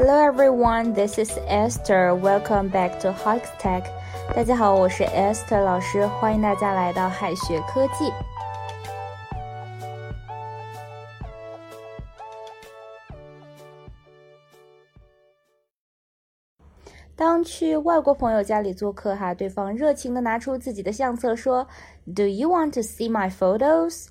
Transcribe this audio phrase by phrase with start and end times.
[0.00, 2.14] Hello everyone, this is Esther.
[2.14, 3.82] Welcome back to Hikes Tech.
[4.32, 8.12] 大家好，我是 Esther 老师，欢迎大家来到海学科技。
[17.16, 21.66] 当去外国朋友家里做客，哈，对方热情的拿出自己的相册，说
[22.14, 24.06] ：“Do you want to see my photos?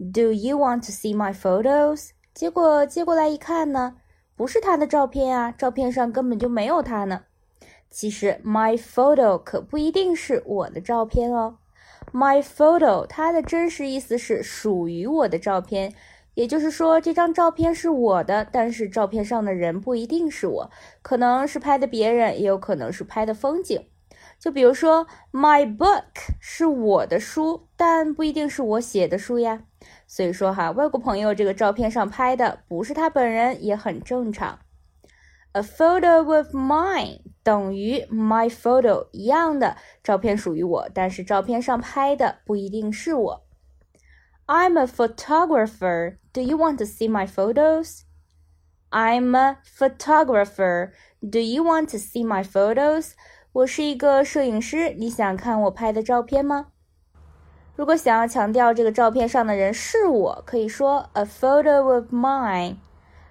[0.00, 3.94] Do you want to see my photos?” 结果接过来一看呢，
[4.42, 7.22] 不是他的照片啊，照片上根本就没有他呢。
[7.88, 11.58] 其实，my photo 可不一定是我的照片哦。
[12.12, 15.94] my photo 它的真实意思是属于我的照片。
[16.34, 20.70] 也就是说，这张照片是我的，但是照片上的人不一定是我，
[21.02, 23.86] 可能是拍的别人，也有可能是拍的风景。
[24.40, 26.02] 就比如说，my book
[26.40, 29.62] 是我的书，但不一定是我写的书呀。
[30.06, 34.58] 所以说哈，外国朋友这个照片上拍的不是他本人，也很正常。
[35.52, 43.46] A photo of mine 等于 my photo 一样的照片属于我，但是照片上拍的不一定是我。
[44.46, 46.16] I'm a photographer.
[46.32, 48.00] Do you want to see my photos?
[48.90, 50.92] I'm a photographer.
[51.20, 53.12] Do you want to see my photos?
[53.52, 56.71] 我是一个摄影师，你想看我拍的照片吗？
[57.74, 62.76] 如果想要强调这个照片上的人是我，可以说 a photo of mine.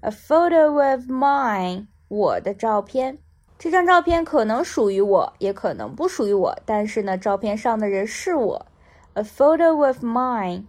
[0.00, 1.88] A photo of mine.
[2.08, 3.18] 我的照片。
[3.58, 8.66] 这张照片可能属于我，也可能不属于我，但是呢，照片上的人是我。
[9.12, 10.64] A photo of mine.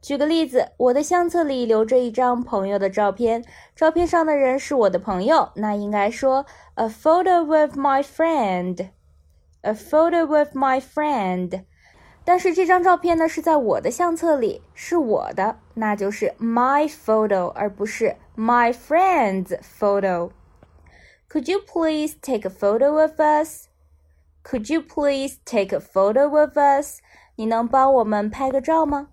[0.00, 3.44] 举个例子，我的相册里留着一张朋友的照片，
[3.76, 11.64] 照片上的人是我的朋友，那应该说 a photo with my friend，a photo with my friend。
[12.24, 20.30] 但是这张照片呢是在我的相册里，是我的，那就是 my photo，而不是 my friend's photo。
[21.28, 23.68] Could you please take a photo of us?
[24.44, 26.98] Could you please take a photo of us?
[27.36, 29.08] 你能帮我们拍个照吗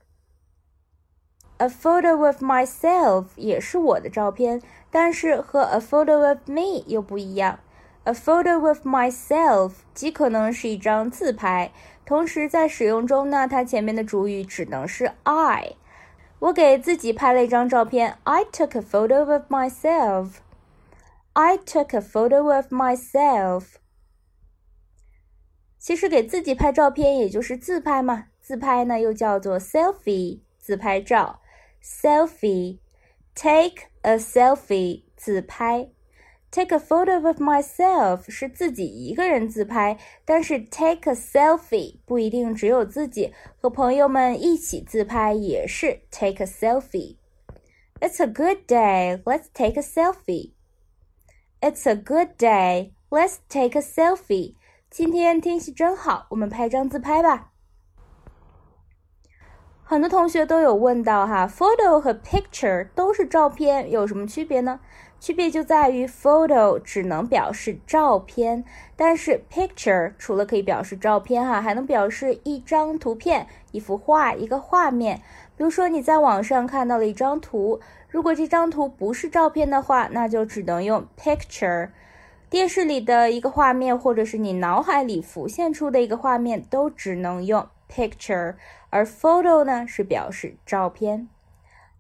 [1.58, 7.60] ？A photo of myself 也是我的照片，但是和 a photo of me 又不一样。
[8.09, 11.73] A photo of myself 极可能是一张自拍，
[12.05, 15.77] 同时在使用中呢，它前面的主语只能是 I。
[16.41, 23.65] 我给自己拍了一张照片，I took a photo of myself。I took a photo of myself。
[25.79, 31.41] 其实给自己拍照片也就是自拍嘛，自拍呢又叫做 selfie，自拍照。
[31.83, 32.79] selfie,
[33.35, 35.89] take a selfie 自拍
[36.52, 47.18] ，take a photo of myself 是自己一个人自拍，但是 take a selfie 不一定只有自己，和朋友们一起自拍也是 take a selfie。
[48.00, 49.22] It's a good day.
[49.24, 50.54] Let's take a selfie.
[51.60, 52.94] It's a good day.
[53.10, 54.56] Let's take a selfie.
[54.90, 57.52] 今天天气真好，我们拍张自拍吧。
[59.84, 64.80] 很多同学都有问到哈，photo 和 picture 都是照片，有什么区别呢？
[65.20, 68.64] 区别就在于 photo 只能表示照片，
[68.96, 75.22] 但是 picture 除了可以表示照片哈，还能表示一张图片、一幅画、一个画面。
[75.58, 81.90] 比如说你在网上看到了一张图，如果这张图不是照片的话，那就只能用 picture。
[82.50, 88.56] 电视里的一个画面，或者是你脑海里浮现出的一个画面，都只能用 picture。
[88.90, 91.28] 而 photo 呢是表示照片。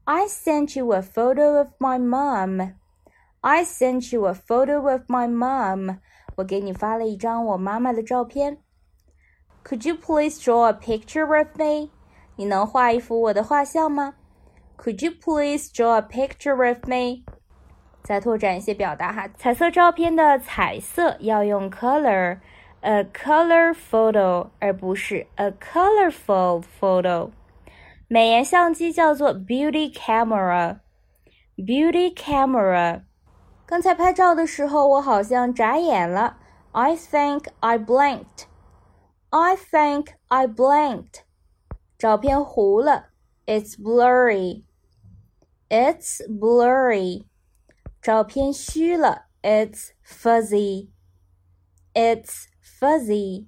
[0.05, 2.78] I sent you a photo of my mom.
[3.40, 5.98] I sent you a photo of my mom.
[6.36, 8.58] 我给你发了一张我妈妈的照片。
[9.64, 11.90] Could you please draw a picture of me?
[12.36, 14.14] 你能画一幅我的画像吗？
[14.76, 17.24] Could you please draw a picture of me?
[18.02, 27.30] 再拓展一些表达哈，彩色照片的彩色要用 color。a color photo，而不是 a colorful photo。
[28.08, 33.04] 美颜相机叫做 beauty camera。beauty camera。
[33.68, 36.38] 刚才拍照的时候，我好像眨眼了。
[36.72, 38.44] I think I blinked.
[39.30, 41.22] I think I blinked.
[41.98, 43.10] 照片糊了。
[43.46, 44.64] It's blurry.
[45.68, 47.26] It's blurry.
[48.00, 49.26] 照片虚了。
[49.42, 50.90] It's fuzzy.
[51.92, 53.46] It's fuzzy，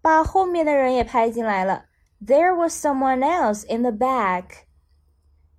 [0.00, 1.84] 把后面的人也拍进来了。
[2.24, 4.64] There was someone else in the back.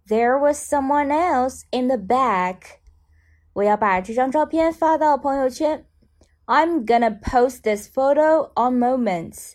[0.08, 2.79] There was someone else in the back.
[3.55, 5.85] 我要把这张照片发到朋友圈。
[6.47, 9.53] I'm gonna post this photo on Moments.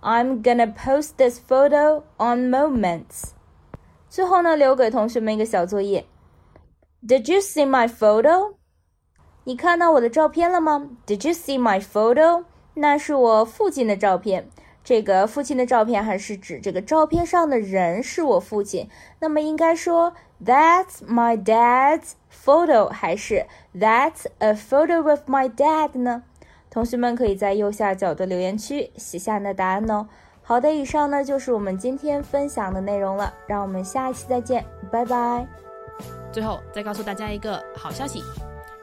[0.00, 3.30] I'm gonna post this photo on Moments.
[4.08, 6.06] 最后呢，留给同学们一个小作业。
[7.06, 8.56] Did you see my photo?
[9.44, 12.44] 你看到我的照片了吗？Did you see my photo？
[12.74, 14.50] 那是我父亲的照片。
[14.86, 18.88] 这个父亲的照片还是指这个照片上的人是我父亲。
[19.18, 20.12] 那么应该说
[20.44, 23.46] That's my dad's photo，还是
[23.76, 26.22] That's a photo of my dad 呢？
[26.70, 30.06] 同学们可以在右下角的留言区写下你的答案哦。
[30.42, 35.44] 好的，以上呢就是我们今天分享的内容了，让我们下一期再见，拜拜。
[36.30, 38.22] 最后再告诉大家一个好消息，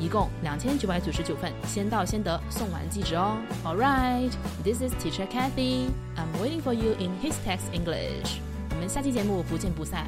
[0.00, 3.36] 一共两千九百九十九份，先到先得，送完即止哦。
[3.62, 4.32] All right,
[4.64, 5.90] this is Teacher Kathy.
[6.16, 8.38] I'm waiting for you in His Text English.
[8.70, 10.06] 我们下期节目不见不散。